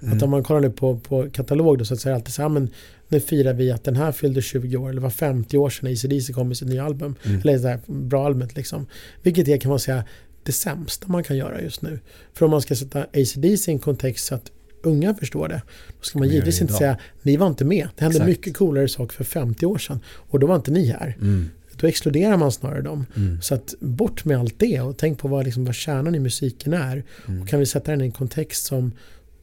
[0.00, 0.16] Mm.
[0.16, 2.70] Att om man kollar nu på, på katalog då så säger alltid så här, men
[3.08, 6.32] nu firar vi att den här fyllde 20 år eller var 50 år sedan ACDC
[6.32, 7.14] kom med sitt nya album.
[7.24, 7.40] Mm.
[7.40, 8.86] Eller så här, bra albumet liksom.
[9.22, 10.04] Vilket är kan man säga
[10.42, 11.98] det sämsta man kan göra just nu.
[12.32, 15.62] För om man ska sätta ACDC i en kontext så att unga förstår det.
[15.88, 17.88] Då ska man givetvis inte säga ni var inte med.
[17.96, 18.28] Det hände Exakt.
[18.28, 21.16] mycket coolare saker för 50 år sedan och då var inte ni här.
[21.20, 23.06] Mm då exkluderar man snarare dem.
[23.16, 23.42] Mm.
[23.42, 26.72] Så att bort med allt det och tänk på vad, liksom, vad kärnan i musiken
[26.72, 27.04] är.
[27.28, 27.42] Mm.
[27.42, 28.92] Och kan vi sätta den i en kontext som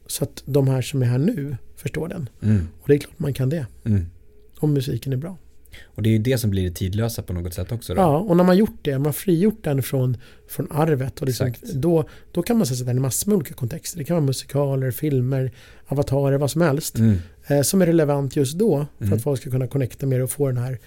[0.06, 2.28] så att de här som är här nu förstår den.
[2.42, 2.68] Mm.
[2.80, 3.66] Och det är klart man kan det.
[3.84, 4.06] Mm.
[4.58, 5.36] Om musiken är bra.
[5.84, 7.94] Och det är ju det som blir det tidlösa på något sätt också.
[7.94, 8.00] Då.
[8.00, 10.16] Ja, och när man gjort det, man har frigjort den från,
[10.48, 11.20] från arvet.
[11.20, 13.98] Och liksom, då, då kan man sätta den i massor med olika kontexter.
[13.98, 15.52] Det kan vara musikaler, filmer,
[15.86, 16.98] avatarer, vad som helst.
[16.98, 17.18] Mm.
[17.46, 19.16] Eh, som är relevant just då för mm.
[19.16, 20.78] att folk ska kunna connecta med det och få den här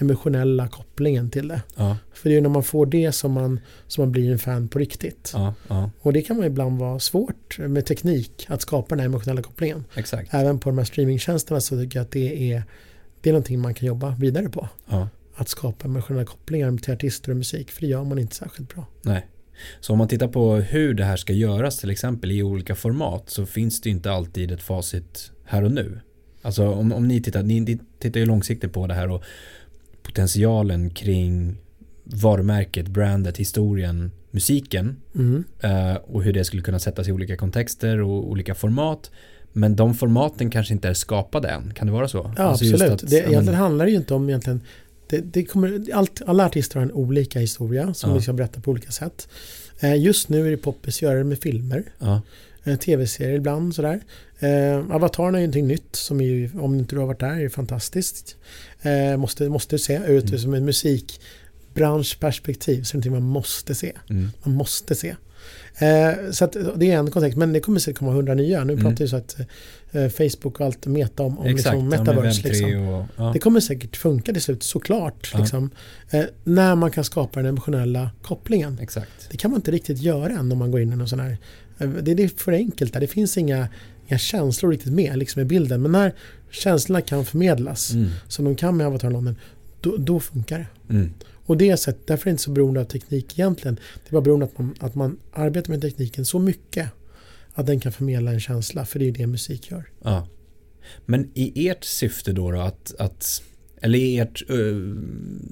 [0.00, 1.62] emotionella kopplingen till det.
[1.76, 1.96] Ja.
[2.12, 4.78] För det är när man får det som man, som man blir en fan på
[4.78, 5.30] riktigt.
[5.34, 5.90] Ja, ja.
[6.00, 9.84] Och det kan man ibland vara svårt med teknik att skapa den här emotionella kopplingen.
[9.94, 10.34] Exakt.
[10.34, 12.62] Även på de här streamingtjänsterna så tycker jag att det är,
[13.20, 14.68] det är någonting man kan jobba vidare på.
[15.34, 18.86] Att skapa emotionella kopplingar till artister och musik, för det gör man inte särskilt bra.
[19.02, 19.26] Nej.
[19.80, 23.30] Så om man tittar på hur det här ska göras till exempel i olika format
[23.30, 26.00] så finns det inte alltid ett facit här och nu.
[26.42, 29.24] Alltså om, om ni tittar, ni tittar ju långsiktigt på det här och
[30.02, 31.56] potentialen kring
[32.04, 35.44] varumärket, brandet, historien, musiken mm.
[35.64, 39.10] uh, och hur det skulle kunna sättas i olika kontexter och olika format.
[39.52, 42.34] Men de formaten kanske inte är skapade än, kan det vara så?
[42.36, 42.92] Ja, alltså absolut.
[42.92, 43.54] Att, det, egentligen men...
[43.54, 44.60] handlar det ju inte om egentligen
[45.06, 48.16] det, det kommer, allt, alla artister har en olika historia som ja.
[48.16, 49.28] vi ska berätta på olika sätt.
[49.84, 51.84] Uh, just nu är det poppis att göra det med filmer.
[51.98, 52.22] Ja.
[52.66, 54.00] Uh, Tv-serier ibland sådär.
[54.42, 58.36] Uh, Avatar är någonting nytt som ju, om inte du har varit där, är fantastiskt.
[58.82, 60.38] Eh, måste, måste se ut mm.
[60.38, 62.82] som ett musikbranschperspektiv.
[62.82, 63.92] Så det är någonting man måste se.
[64.10, 64.30] Mm.
[64.42, 65.16] Man måste se.
[65.78, 66.46] Eh, så
[66.76, 68.64] det är en kontext, men det kommer säkert komma hundra nya.
[68.64, 68.84] Nu mm.
[68.84, 69.46] pratar vi så att eh,
[69.92, 72.48] Facebook och allt meta om, om Exakt, liksom metaverse.
[72.48, 72.88] Liksom.
[72.88, 73.30] Och, ja.
[73.32, 75.30] Det kommer säkert funka till slut, såklart.
[75.32, 75.38] Ja.
[75.38, 75.70] Liksom,
[76.10, 78.78] eh, när man kan skapa den emotionella kopplingen.
[78.80, 79.30] Exakt.
[79.30, 81.38] Det kan man inte riktigt göra än om man går in i någon sån här
[81.78, 83.00] eh, det, är för enkelt där.
[83.00, 83.68] Det finns inga,
[84.08, 85.82] inga känslor riktigt med liksom, i bilden.
[85.82, 86.14] Men när
[86.50, 88.10] känslorna kan förmedlas mm.
[88.28, 89.36] som de kan med Avatar London,
[89.80, 90.94] då, då funkar det.
[90.94, 91.12] Mm.
[91.46, 93.74] Och det är sätt, därför är det inte så beroende av teknik egentligen.
[93.74, 96.88] Det är bara beroende att man, att man arbetar med tekniken så mycket
[97.60, 99.88] att den kan förmedla en känsla, för det är det musik gör.
[100.04, 100.26] Ja.
[101.06, 103.42] Men i ert syfte då, då att, att
[103.82, 104.96] eller i ert uh,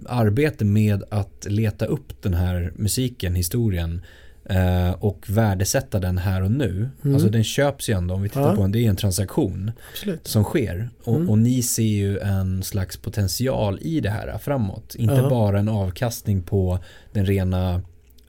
[0.06, 4.02] arbete med att leta upp den här musiken, historien,
[4.50, 6.88] Eh, och värdesätta den här och nu.
[7.02, 7.14] Mm.
[7.14, 8.56] Alltså den köps ju ändå, om vi tittar ja.
[8.56, 10.26] på en, det är en transaktion Absolut.
[10.26, 10.90] som sker.
[11.04, 11.30] Och, mm.
[11.30, 14.94] och, ni ser ju en slags potential i det här framåt.
[14.94, 15.28] Inte ja.
[15.28, 16.78] bara en avkastning på
[17.12, 17.82] den rena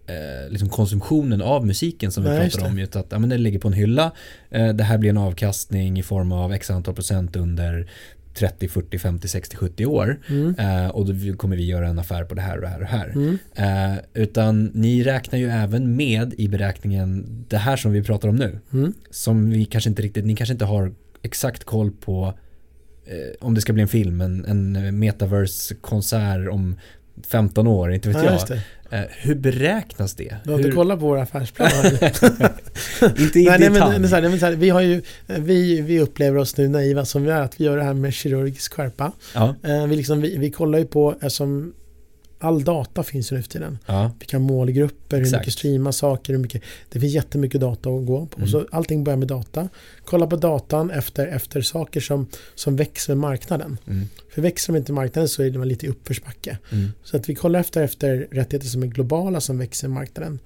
[0.09, 2.79] eh, liksom konsumtionen av musiken som vi Nej, pratar om.
[2.79, 4.11] Utan att ja, men den ligger på en hylla.
[4.49, 7.89] Eh, det här blir en avkastning i form av x antal procent under
[8.33, 10.19] 30, 40, 50, 60, 70 år.
[10.27, 10.55] Mm.
[10.59, 12.81] Eh, och då kommer vi göra en affär på det här och det här och
[12.81, 13.09] det här.
[13.09, 13.37] Mm.
[13.55, 18.35] Eh, utan ni räknar ju även med i beräkningen det här som vi pratar om
[18.35, 18.59] nu.
[18.73, 18.93] Mm.
[19.09, 22.33] Som vi kanske inte riktigt, ni kanske inte har exakt koll på
[23.05, 26.75] eh, om det ska bli en film, en, en metaverse-konsert om
[27.27, 28.59] 15 år, inte vet ja, jag.
[28.91, 30.35] Eh, hur beräknas det?
[30.43, 32.03] Du har inte kollat på våra affärsplaner?
[33.21, 33.89] inte i nej, detalj.
[33.89, 36.67] Nej, men, så här, men så här, vi, har ju, vi, vi upplever oss nu
[36.67, 39.11] naiva som vi är, att vi gör det här med kirurgisk skärpa.
[39.35, 39.55] Ja.
[39.63, 41.73] Eh, vi, liksom, vi, vi kollar ju på, eftersom
[42.39, 43.77] all data finns ju nu för tiden.
[43.85, 44.11] Ja.
[44.19, 45.41] Vilka målgrupper, hur Exakt.
[45.41, 48.37] mycket streama saker, hur mycket, det finns jättemycket data att gå på.
[48.37, 48.49] Mm.
[48.49, 49.69] Så allting börjar med data.
[50.05, 53.77] Kolla på datan efter, efter saker som, som växer med marknaden.
[53.87, 54.07] Mm.
[54.29, 56.57] För växer de inte marknaden så är det lite i uppförsbacke.
[56.71, 56.91] Mm.
[57.03, 60.39] Så att vi kollar efter, efter rättigheter som är globala som växer i marknaden.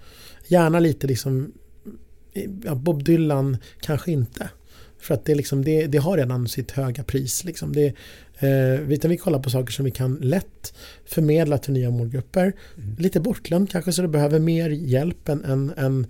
[0.48, 1.52] Gärna lite liksom,
[2.64, 4.50] ja, Bob Dylan kanske inte.
[5.00, 7.44] För att det, liksom, det, det har redan sitt höga pris.
[7.44, 7.74] Liksom.
[7.74, 7.94] Det,
[8.44, 10.74] eh, utan vi kollar på saker som vi kan lätt
[11.06, 12.54] förmedla till nya målgrupper.
[12.78, 12.96] Mm.
[13.00, 16.08] Lite bortglömt kanske så det behöver mer hjälp än, än, än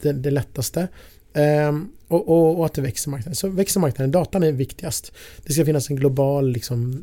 [0.00, 0.88] det, det lättaste.
[1.34, 3.34] Ehm, och, och, och att det växer marknaden.
[3.34, 5.12] Så växer marknaden, datan är viktigast.
[5.46, 7.02] Det ska finnas en global, liksom,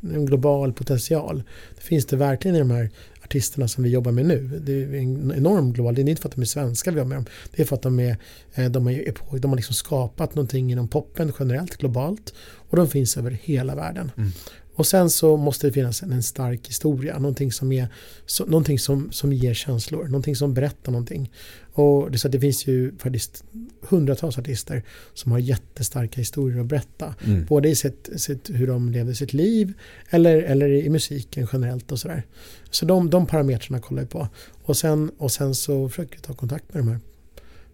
[0.00, 1.42] en global potential.
[1.76, 2.90] Det finns det verkligen i de här
[3.32, 4.60] artisterna som vi jobbar med nu.
[4.62, 7.06] Det är en enorm global, det är inte för att de är svenska vi har
[7.06, 7.26] med dem.
[7.56, 8.16] Det är för att de, är,
[8.54, 12.34] eh, de, är, de har liksom skapat någonting inom poppen generellt, globalt.
[12.70, 14.10] Och de finns över hela världen.
[14.16, 14.30] Mm.
[14.74, 17.88] Och sen så måste det finnas en, en stark historia, någonting, som, är,
[18.26, 21.30] så, någonting som, som ger känslor, någonting som berättar någonting.
[21.72, 23.44] Och det, så att det finns ju faktiskt
[23.80, 24.82] hundratals artister
[25.14, 27.14] som har jättestarka historier att berätta.
[27.24, 27.44] Mm.
[27.44, 29.72] Både i sitt, sitt, hur de levde sitt liv
[30.10, 32.22] eller, eller i musiken generellt och sådär.
[32.70, 34.28] Så de, de parametrarna kollar vi på.
[34.64, 37.00] Och sen, och sen så försöker vi ta kontakt med de här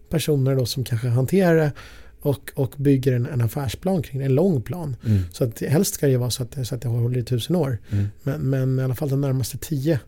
[0.09, 1.71] personerna då som kanske hanterar det
[2.21, 4.95] och, och bygger en, en affärsplan kring det, en lång plan.
[5.05, 5.23] Mm.
[5.31, 7.55] Så att helst ska det ju vara så att, så att det håller i tusen
[7.55, 7.77] år.
[7.91, 8.07] Mm.
[8.23, 9.99] Men, men i alla fall de närmaste tio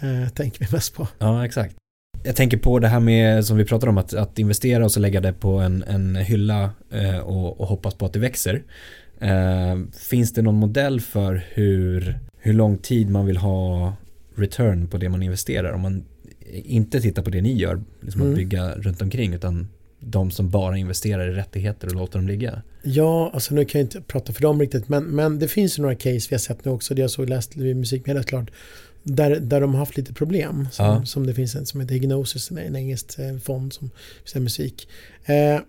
[0.00, 1.08] eh, tänker vi mest på.
[1.18, 1.76] Ja, exakt.
[2.24, 5.00] Jag tänker på det här med, som vi pratade om, att, att investera och så
[5.00, 8.62] lägga det på en, en hylla eh, och, och hoppas på att det växer.
[9.20, 13.92] Eh, finns det någon modell för hur, hur lång tid man vill ha
[14.34, 15.72] return på det man investerar?
[15.72, 16.04] Om man
[16.52, 18.32] inte tittar på det ni gör, liksom Mm.
[18.32, 19.68] att bygga runt omkring, utan
[20.00, 22.62] de som bara investerar i rättigheter och låter dem ligga.
[22.82, 25.82] Ja, alltså nu kan jag inte prata för dem riktigt, men, men det finns ju
[25.82, 28.50] några case vi har sett nu också, det jag såg läst i musikmedia klart,
[29.02, 30.68] där, där de har haft lite problem.
[30.72, 31.04] Som, Ja.
[31.04, 33.90] som det finns en som heter Hignosis, en, en engelsk eh, fond som
[34.24, 34.88] visar musik.
[35.24, 35.60] Eh,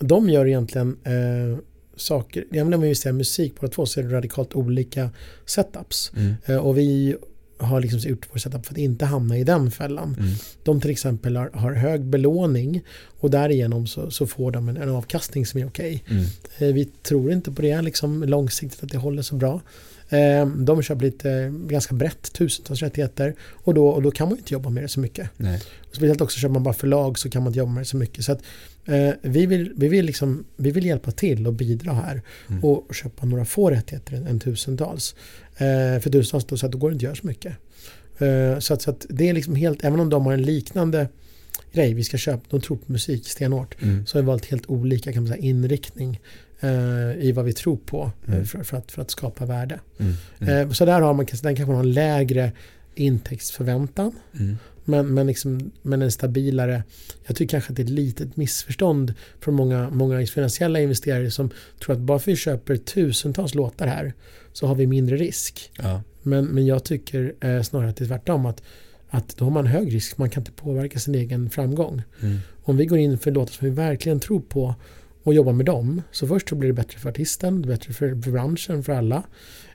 [0.00, 1.58] de gör egentligen eh,
[1.96, 5.10] saker, även om vi i musik båda två så är det radikalt olika
[5.46, 6.12] setups.
[6.16, 6.34] Mm.
[6.46, 7.16] Eh, och vi
[7.58, 10.16] har liksom gjort vår setup för att inte hamna i den fällan.
[10.18, 10.32] Mm.
[10.62, 12.82] De till exempel har, har hög belåning
[13.20, 16.04] och därigenom så, så får de en, en avkastning som är okej.
[16.10, 16.24] Mm.
[16.58, 19.60] Eh, Vi tror inte på det liksom, långsiktigt att det håller så bra.
[20.08, 24.54] Eh, De köper lite ganska brett, tusentals rättigheter och då, och då kan man inte
[24.54, 25.30] jobba med det så mycket.
[25.36, 25.62] Nej.
[25.92, 28.24] Speciellt också köper man bara förlag så kan man inte jobba med det så mycket.
[28.24, 28.42] Så att,
[28.84, 32.64] eh, vi, vill, vi, vill liksom, vi vill hjälpa till och bidra här Mm.
[32.64, 35.14] och köpa några få rättigheter än, än tusentals.
[35.56, 37.52] Eh, för tusentals då, så att då går det inte att göra så mycket.
[38.18, 41.08] Eh, så att, så att det är liksom helt, även om de har en liknande
[41.72, 44.06] grej, vi ska köpa, de tror på musik stenhårt, Mm.
[44.06, 46.20] så har vi valt helt olika kan man säga, inriktning
[46.60, 48.46] eh, i vad vi tror på eh, Mm.
[48.46, 49.80] för, för, att, för att skapa värde.
[49.98, 50.12] Mm.
[50.38, 50.68] Mm.
[50.68, 52.52] Eh, så där har man, den kanske har en lägre
[52.94, 54.56] intäktsförväntan Mm.
[54.84, 56.82] men, men, liksom, men en stabilare,
[57.26, 61.50] jag tycker kanske att det är ett litet missförstånd från många, många finansiella investerare som
[61.84, 64.12] tror att bara för att vi köper tusentals låtar här
[64.52, 65.70] så har vi mindre risk.
[65.78, 66.02] Ja.
[66.22, 68.62] Men, men jag tycker eh, snarare att det är tvärtom att,
[69.08, 72.02] att då har man hög risk, man kan inte påverka sin egen framgång.
[72.22, 72.38] Mm.
[72.62, 74.74] Om vi går in för låtar som vi verkligen tror på
[75.26, 78.30] och jobbar med dem så först så blir det bättre för artisten, bättre för, för
[78.30, 79.22] branschen, för alla,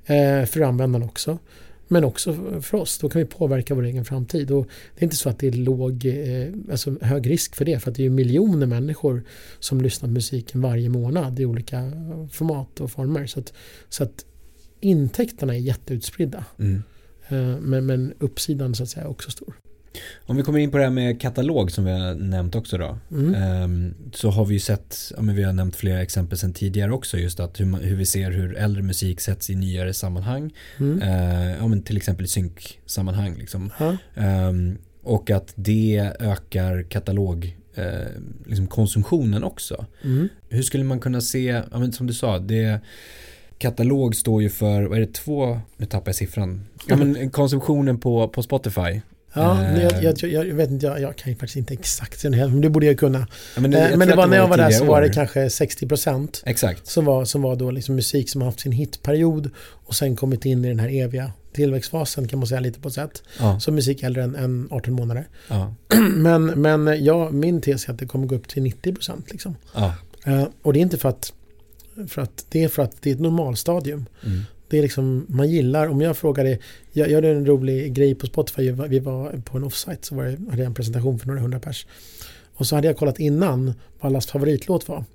[0.05, 1.39] eh, för användaren också.
[1.87, 4.51] Men också för- för oss, då kan vi påverka vår egen framtid.
[4.51, 7.79] Och det är inte så att det är låg, eh, alltså hög risk för det,
[7.79, 9.23] för att det är ju miljoner människor
[9.59, 11.91] som lyssnar på musiken varje månad i olika
[12.31, 13.25] format och former.
[13.25, 13.53] Så att,
[13.89, 14.25] så att
[14.79, 16.45] intäkterna är jätteutspridda.
[16.59, 16.83] Mm.
[17.27, 19.53] Eh, men, men uppsidan så att säga är också stor.
[20.25, 22.97] Om vi kommer in på det här med katalog som vi har nämnt också då.
[23.11, 23.35] Mm.
[23.35, 26.91] Ehm, så har vi ju sett, ja, men vi har nämnt flera exempel sedan tidigare
[26.91, 30.53] också just att hur, man, hur vi ser hur äldre musik sätts i nyare sammanhang.
[30.77, 31.01] Mm.
[31.01, 33.71] Ehm, ja, men till exempel i synksammanhang liksom.
[34.15, 37.57] Ehm, och att det ökar katalog
[38.45, 39.85] liksom konsumtionen också.
[40.03, 40.29] Mm.
[40.49, 42.79] Hur skulle man kunna se, ja, men som du sa, det
[43.57, 47.99] katalog står ju för, vad är det, två, nu tappar jag siffran, ja, men konsumtionen
[47.99, 49.01] på, på Spotify.
[49.33, 49.83] Ja, Eh.
[49.83, 52.47] jag, jag, jag, jag vet inte, jag, jag kan ju faktiskt inte exakt den här,
[52.47, 53.27] men det borde jag kunna.
[53.55, 55.47] Ja, men, Eh, jag men det var när jag var där så var det kanske
[55.47, 56.87] 60% Exakt.
[56.87, 59.49] som var, som var då liksom musik som har haft sin hitperiod
[59.85, 62.93] och sen kommit in i den här eviga tillväxtfasen kan man säga lite på ett
[62.93, 63.23] sätt.
[63.39, 65.27] Ja, Så musik äldre än, än 18 månader.
[65.47, 65.73] ja,
[66.15, 69.55] Men, men ja, min tes är att det kommer gå upp till 90% liksom.
[69.75, 69.93] ja.
[70.25, 71.33] Eh, och det är inte för att,
[72.07, 74.05] för att det är för att det är ett normalstadium.
[74.25, 74.41] Mm.
[74.71, 76.59] Det är liksom, man gillar, om jag frågar det,
[76.91, 80.23] jag jag gjorde en rolig grej på Spotify, vi var på en offsite så var
[80.23, 81.85] det, hade jag en presentation för några hundra pers.
[82.53, 85.05] Och så hade jag kollat innan vad allas favoritlåt var.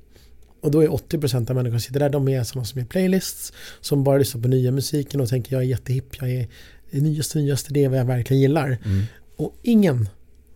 [0.61, 3.53] Och då är 80% av människorna som sitter där, de är sådana som är playlists,
[3.81, 6.49] som bara lyssnar på nya musiken och tänker jag är jättehipp, jag är
[6.91, 8.67] det nyaste, nyaste, det är vad jag verkligen gillar.
[8.85, 9.03] Mm.
[9.37, 10.09] Och ingen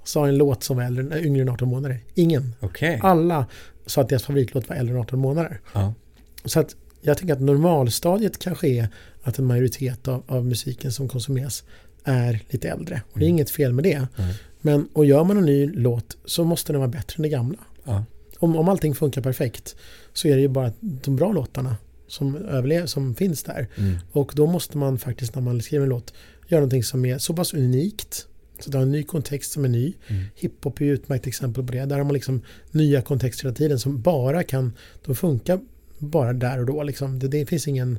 [0.04, 2.00] sa en låt som var äldre, yngre än 18 månader.
[2.14, 2.54] Ingen.
[2.60, 3.00] Okej.
[3.02, 3.46] Alla
[3.86, 5.60] sa att deras favoritlåt var äldre än 18 månader.
[5.72, 5.94] Ja.
[6.44, 8.88] Så att jag tänker att normalstadiet kanske är
[9.22, 11.64] att en majoritet av, av musiken som konsumeras
[12.04, 13.02] är lite äldre.
[13.12, 13.34] Och det är Mm.
[13.36, 14.06] inget fel med det.
[14.16, 14.34] Nej.
[14.60, 17.58] Men och gör man en ny låt så måste den vara bättre än det gamla.
[17.84, 18.04] Ja.
[18.38, 19.76] Om, om allting funkar perfekt
[20.12, 21.76] så är det ju bara de bra låtarna
[22.08, 23.68] som, överlever, som finns där.
[23.76, 23.96] Mm.
[24.12, 26.14] Och då måste man faktiskt när man skriver en låt
[26.48, 28.26] göra någonting som är så pass unikt.
[28.60, 29.92] Så det har en ny kontext som är ny.
[30.08, 30.22] Mm.
[30.34, 31.84] Hiphop är ju ett utmärkt exempel på det.
[31.84, 34.72] Där har man liksom nya kontexter hela tiden som bara kan,
[35.06, 35.60] de funkar
[36.00, 36.82] bara där och då.
[36.82, 37.18] Liksom.
[37.18, 37.98] Det, det finns ingen,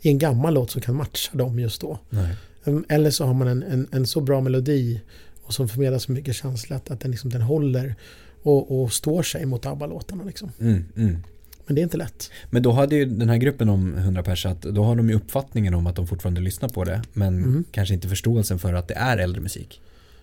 [0.00, 1.98] ingen gammal låt som kan matcha dem just då.
[2.10, 2.36] Nej.
[2.64, 5.00] Um, Eller så har man en, en, en så bra melodi
[5.42, 7.94] och som förmedlar så mycket känsla att, att den, liksom, den håller
[8.42, 10.24] och, och står sig mot ABBA-låtarna.
[10.24, 10.52] Liksom.
[10.60, 10.84] Mm.
[10.96, 11.16] Mm.
[11.66, 12.30] Men det är inte lätt.
[12.50, 15.14] Men då hade ju den här gruppen om 100 pers att då har de ju
[15.14, 17.64] uppfattningen om att de fortfarande lyssnar på det men Mm.
[17.70, 19.80] kanske inte förståelsen för att det är äldre musik.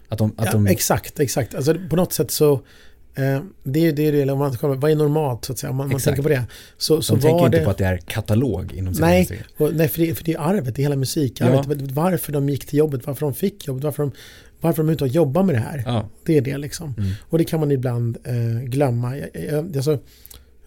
[0.07, 1.55] Att de, att Ja, de Exakt, exakt.
[1.55, 2.61] Alltså, på något sätt så
[3.63, 5.87] det är det, är det om man, vad är normalt så att säga, om man,
[5.87, 6.03] Exakt.
[6.03, 6.43] tänker på det.
[6.77, 9.29] Så, så de tänker inte det, på att det är katalog inom Nej.
[9.57, 11.81] och, nej för, det, för det är arvet, i hela musikarvet.
[11.91, 14.11] Varför de gick till jobbet, varför de fick jobbet, varför de,
[14.61, 15.83] varför de är ute och jobbar med det här.
[15.85, 16.09] Ja.
[16.25, 16.93] Det är det liksom.
[16.97, 17.11] Mm.
[17.29, 19.15] Och det kan man ibland eh, glömma.
[19.75, 19.99] Alltså,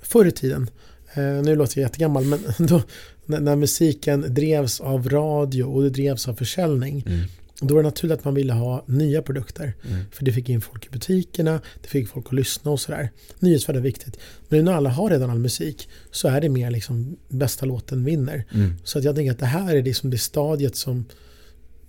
[0.02, 0.70] förr i tiden,
[1.14, 2.82] eh, nu låter jag jättegammal, men då,
[3.26, 7.20] när, när musiken drevs av radio och det drevs av försäljning, Mm.
[7.66, 9.74] Då var det naturligt att man ville ha nya produkter.
[9.88, 10.04] Mm.
[10.10, 13.10] För det fick in folk i butikerna, det fick folk att lyssna och sådär.
[13.38, 14.18] Nyhetsvärde är viktigt.
[14.48, 18.04] Men nu när alla har redan all musik så är det mer liksom bästa låten
[18.04, 18.44] vinner.
[18.54, 18.74] Mm.
[18.84, 21.04] Så att jag tänker att det här är liksom det stadiet som,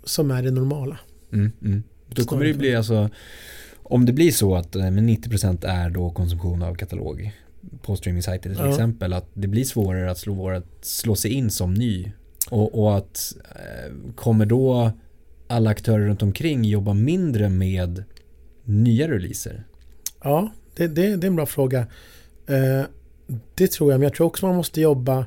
[0.03, 0.99] som är det normala.
[1.33, 1.51] Mm.
[1.61, 1.83] Mm.
[2.09, 3.09] Då kommer det bli alltså
[3.83, 7.31] om det blir så att eh, men 90% är då konsumtion av katalog
[7.81, 8.69] på streamingsajter till Ja.
[8.69, 12.11] exempel att det blir svårare att slå, att slå sig in som ny
[12.49, 14.91] och, och att eh, kommer då
[15.53, 18.03] alla aktörer runt omkring jobba mindre med
[18.63, 19.63] nya releaser?
[20.23, 21.79] Ja, det, det, det är en bra fråga.
[22.47, 22.81] Eh,
[23.55, 25.25] det tror jag, men jag tror också man måste jobba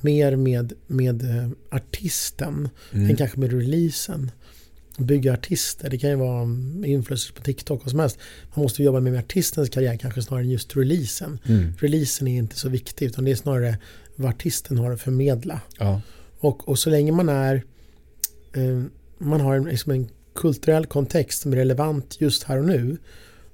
[0.00, 3.10] mer med, med eh, artisten Mm.
[3.10, 4.30] än kanske med releasen.
[4.98, 8.18] Bygga artister, det kan ju vara um, influencers på TikTok och som helst.
[8.54, 11.38] Man måste jobba mer med artistens karriär kanske snarare än just releasen.
[11.46, 11.72] Mm.
[11.78, 13.78] Releasen är inte så viktig utan det är snarare
[14.16, 15.60] vad artisten har att förmedla.
[15.78, 16.00] Ja.
[16.38, 17.54] Och, och så länge man är
[18.52, 18.82] eh,
[19.18, 22.96] man har en, liksom en kulturell kontext som är relevant just här och nu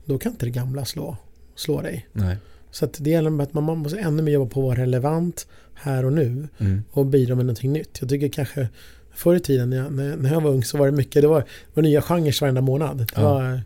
[0.04, 1.16] då kan inte det gamla slå,
[1.54, 2.06] slå dig.
[2.12, 2.36] Nej.
[2.70, 6.12] Så det gäller att man, måste ännu mer jobba på att vara relevant här och
[6.12, 6.82] nu Mm.
[6.90, 7.98] och bidra med någonting nytt.
[8.00, 8.68] Jag tycker kanske
[9.14, 11.40] förr i tiden när jag, när jag var ung så var det mycket, det var,
[11.40, 12.98] det var nya genrer varenda månad.
[12.98, 13.22] Det, Ja.
[13.34, 13.60] var,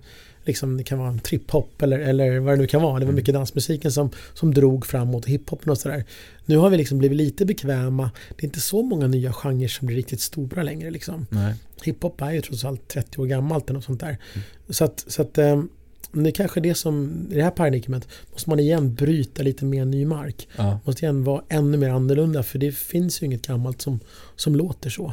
[0.49, 2.93] liksom, det kan vara en trip-hop eller, eller vad det nu kan vara.
[2.99, 3.15] Det var Mm.
[3.15, 6.05] mycket dansmusiken som, som drog framåt, hiphopen och sådär.
[6.47, 8.11] Nu har vi liksom blivit lite bekväma.
[8.37, 10.91] Det är inte så många nya genrer som blir riktigt stora längre.
[10.91, 11.27] Liksom.
[11.31, 11.55] Nej.
[11.83, 14.09] Hiphop är ju trots allt 30 år gammalt eller något sånt där.
[14.35, 14.45] Mm.
[14.69, 15.63] Så att, så att eh,
[16.13, 19.85] det är kanske det som, i det här paradigmet måste man igen bryta lite mer
[19.85, 20.49] ny mark.
[20.57, 20.81] Ja.
[20.85, 24.01] Måste igen vara ännu mer annorlunda för det finns ju inget gammalt som,
[24.37, 25.13] som låter så.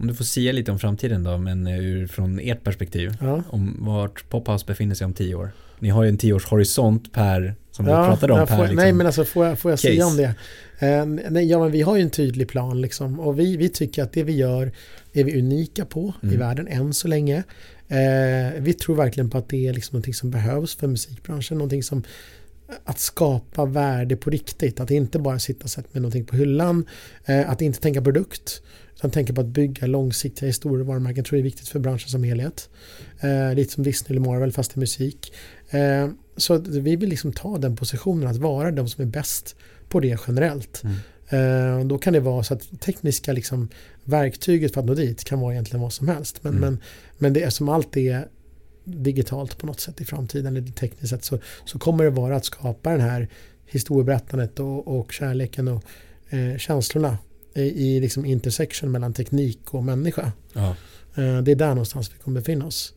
[0.00, 3.16] Om du får säga lite om framtiden då, men eh, ur från ert perspektiv.
[3.20, 3.42] Ja.
[3.48, 5.50] Om vart Pophouse befinner sig om tio år.
[5.78, 8.76] Ni har ju en tioårshorisont per, som vi Ja, pratade om, jag per får, liksom.
[8.76, 9.88] Nej men alltså får jag, får jag case.
[9.88, 10.34] säga om det?
[10.86, 14.02] Eh, nej, ja men vi har ju en tydlig plan liksom och vi, vi tycker
[14.02, 14.72] att det vi gör
[15.12, 16.38] är vi unika på i Mm.
[16.38, 17.42] världen än så länge.
[17.88, 21.82] Eh, vi tror verkligen på att det är liksom någonting som behövs för musikbranschen, någonting
[21.82, 22.02] som
[22.84, 26.86] att skapa värde på riktigt, att inte bara sitta och sätta med någonting på hyllan,
[27.24, 28.62] eh, att inte tänka produkt,
[28.96, 32.08] utan tänka på att bygga långsiktiga historier och varumärken tror jag är viktigt för branschen
[32.08, 32.68] som helhet.
[33.20, 35.32] Eh, lite som Disney eller Marvel fast i musik.
[35.70, 39.56] Eh, så vi vill liksom ta den positionen att vara de som är bäst
[39.88, 40.82] på det generellt.
[40.84, 41.88] Mm.
[41.88, 43.68] Då kan det vara så att tekniska liksom,
[44.04, 46.44] verktyget för att nå dit kan vara egentligen vad som helst.
[46.44, 46.60] Men, Mm.
[46.60, 46.80] men,
[47.18, 48.28] men det är som allt är
[48.84, 52.44] digitalt på något sätt i framtiden eller tekniskt sett så, så kommer det vara att
[52.44, 53.28] skapa den här
[53.66, 55.84] historieberättandet och, och kärleken och
[56.30, 57.18] eh, känslorna
[57.54, 60.32] i, i liksom intersection mellan teknik och människa.
[60.52, 60.68] Ja.
[61.14, 62.94] Eh, det är där någonstans vi kommer befinna oss.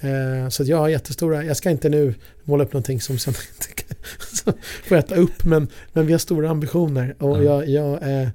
[0.00, 4.60] Eh, så jag har jättestora, jag ska inte nu måla upp någonting som sen inte
[4.84, 7.64] får äta upp men, men vi har stora ambitioner och Ja.
[7.64, 8.28] jag, jag, eh,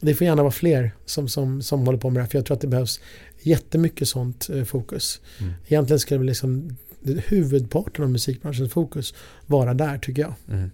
[0.00, 2.46] det får gärna vara fler som, som, som håller på med det här för jag
[2.46, 3.00] tror att det behövs
[3.46, 5.20] jättemycket sånt eh, fokus.
[5.40, 5.52] Mm.
[5.66, 6.76] Egentligen skulle liksom
[7.26, 9.14] huvudparten av musikbranschens fokus
[9.46, 10.70] vara där tycker jag Mm.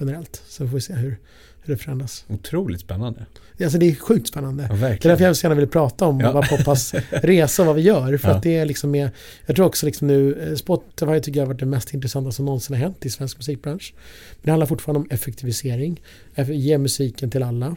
[0.00, 0.42] generellt.
[0.48, 1.18] Så får vi se hur,
[1.62, 2.24] hur det förändras.
[2.28, 3.26] Otroligt spännande.
[3.62, 4.66] Alltså det är sjukt spännande.
[4.70, 6.32] Ja, Det är därför jag så gärna vill prata om Ja.
[6.32, 8.16] vad Poppas resa och vad vi gör.
[8.16, 8.34] För Ja.
[8.34, 9.10] att det är liksom mer,
[9.46, 12.44] jag tror också liksom nu, eh, Spotify tycker jag har varit det mest intressanta som
[12.44, 13.94] någonsin har hänt i svensk musikbransch.
[14.30, 16.02] Men det handlar fortfarande om effektivisering,
[16.34, 17.76] eff- ge musiken till alla.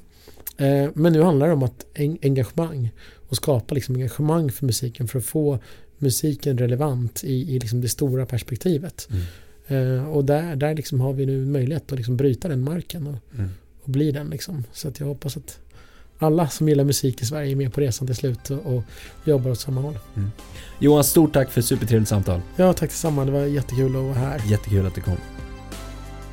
[0.57, 1.85] Eh, men nu handlar det om att
[2.21, 2.91] engagemang
[3.27, 5.59] och skapa liksom engagemang för musiken för att få
[5.97, 9.07] musiken relevant i, i liksom det stora perspektivet.
[9.11, 9.23] Mm.
[9.97, 13.35] Eh, och där, där liksom har vi nu möjlighet att liksom bryta den marken och,
[13.37, 13.49] mm.
[13.83, 14.29] och bli den.
[14.29, 14.63] Liksom.
[14.73, 15.59] Så att jag hoppas att
[16.19, 18.83] alla som gillar musik i Sverige är med på resan till slut och, och
[19.25, 19.99] jobbar åt samma håll.
[20.15, 20.31] Mm.
[20.79, 22.41] Johan, stort tack för ett supertrevligt samtal.
[22.55, 23.25] Ja, tack detsamma.
[23.25, 24.41] Det var jättekul att vara här.
[24.51, 25.17] Jättekul att du kom.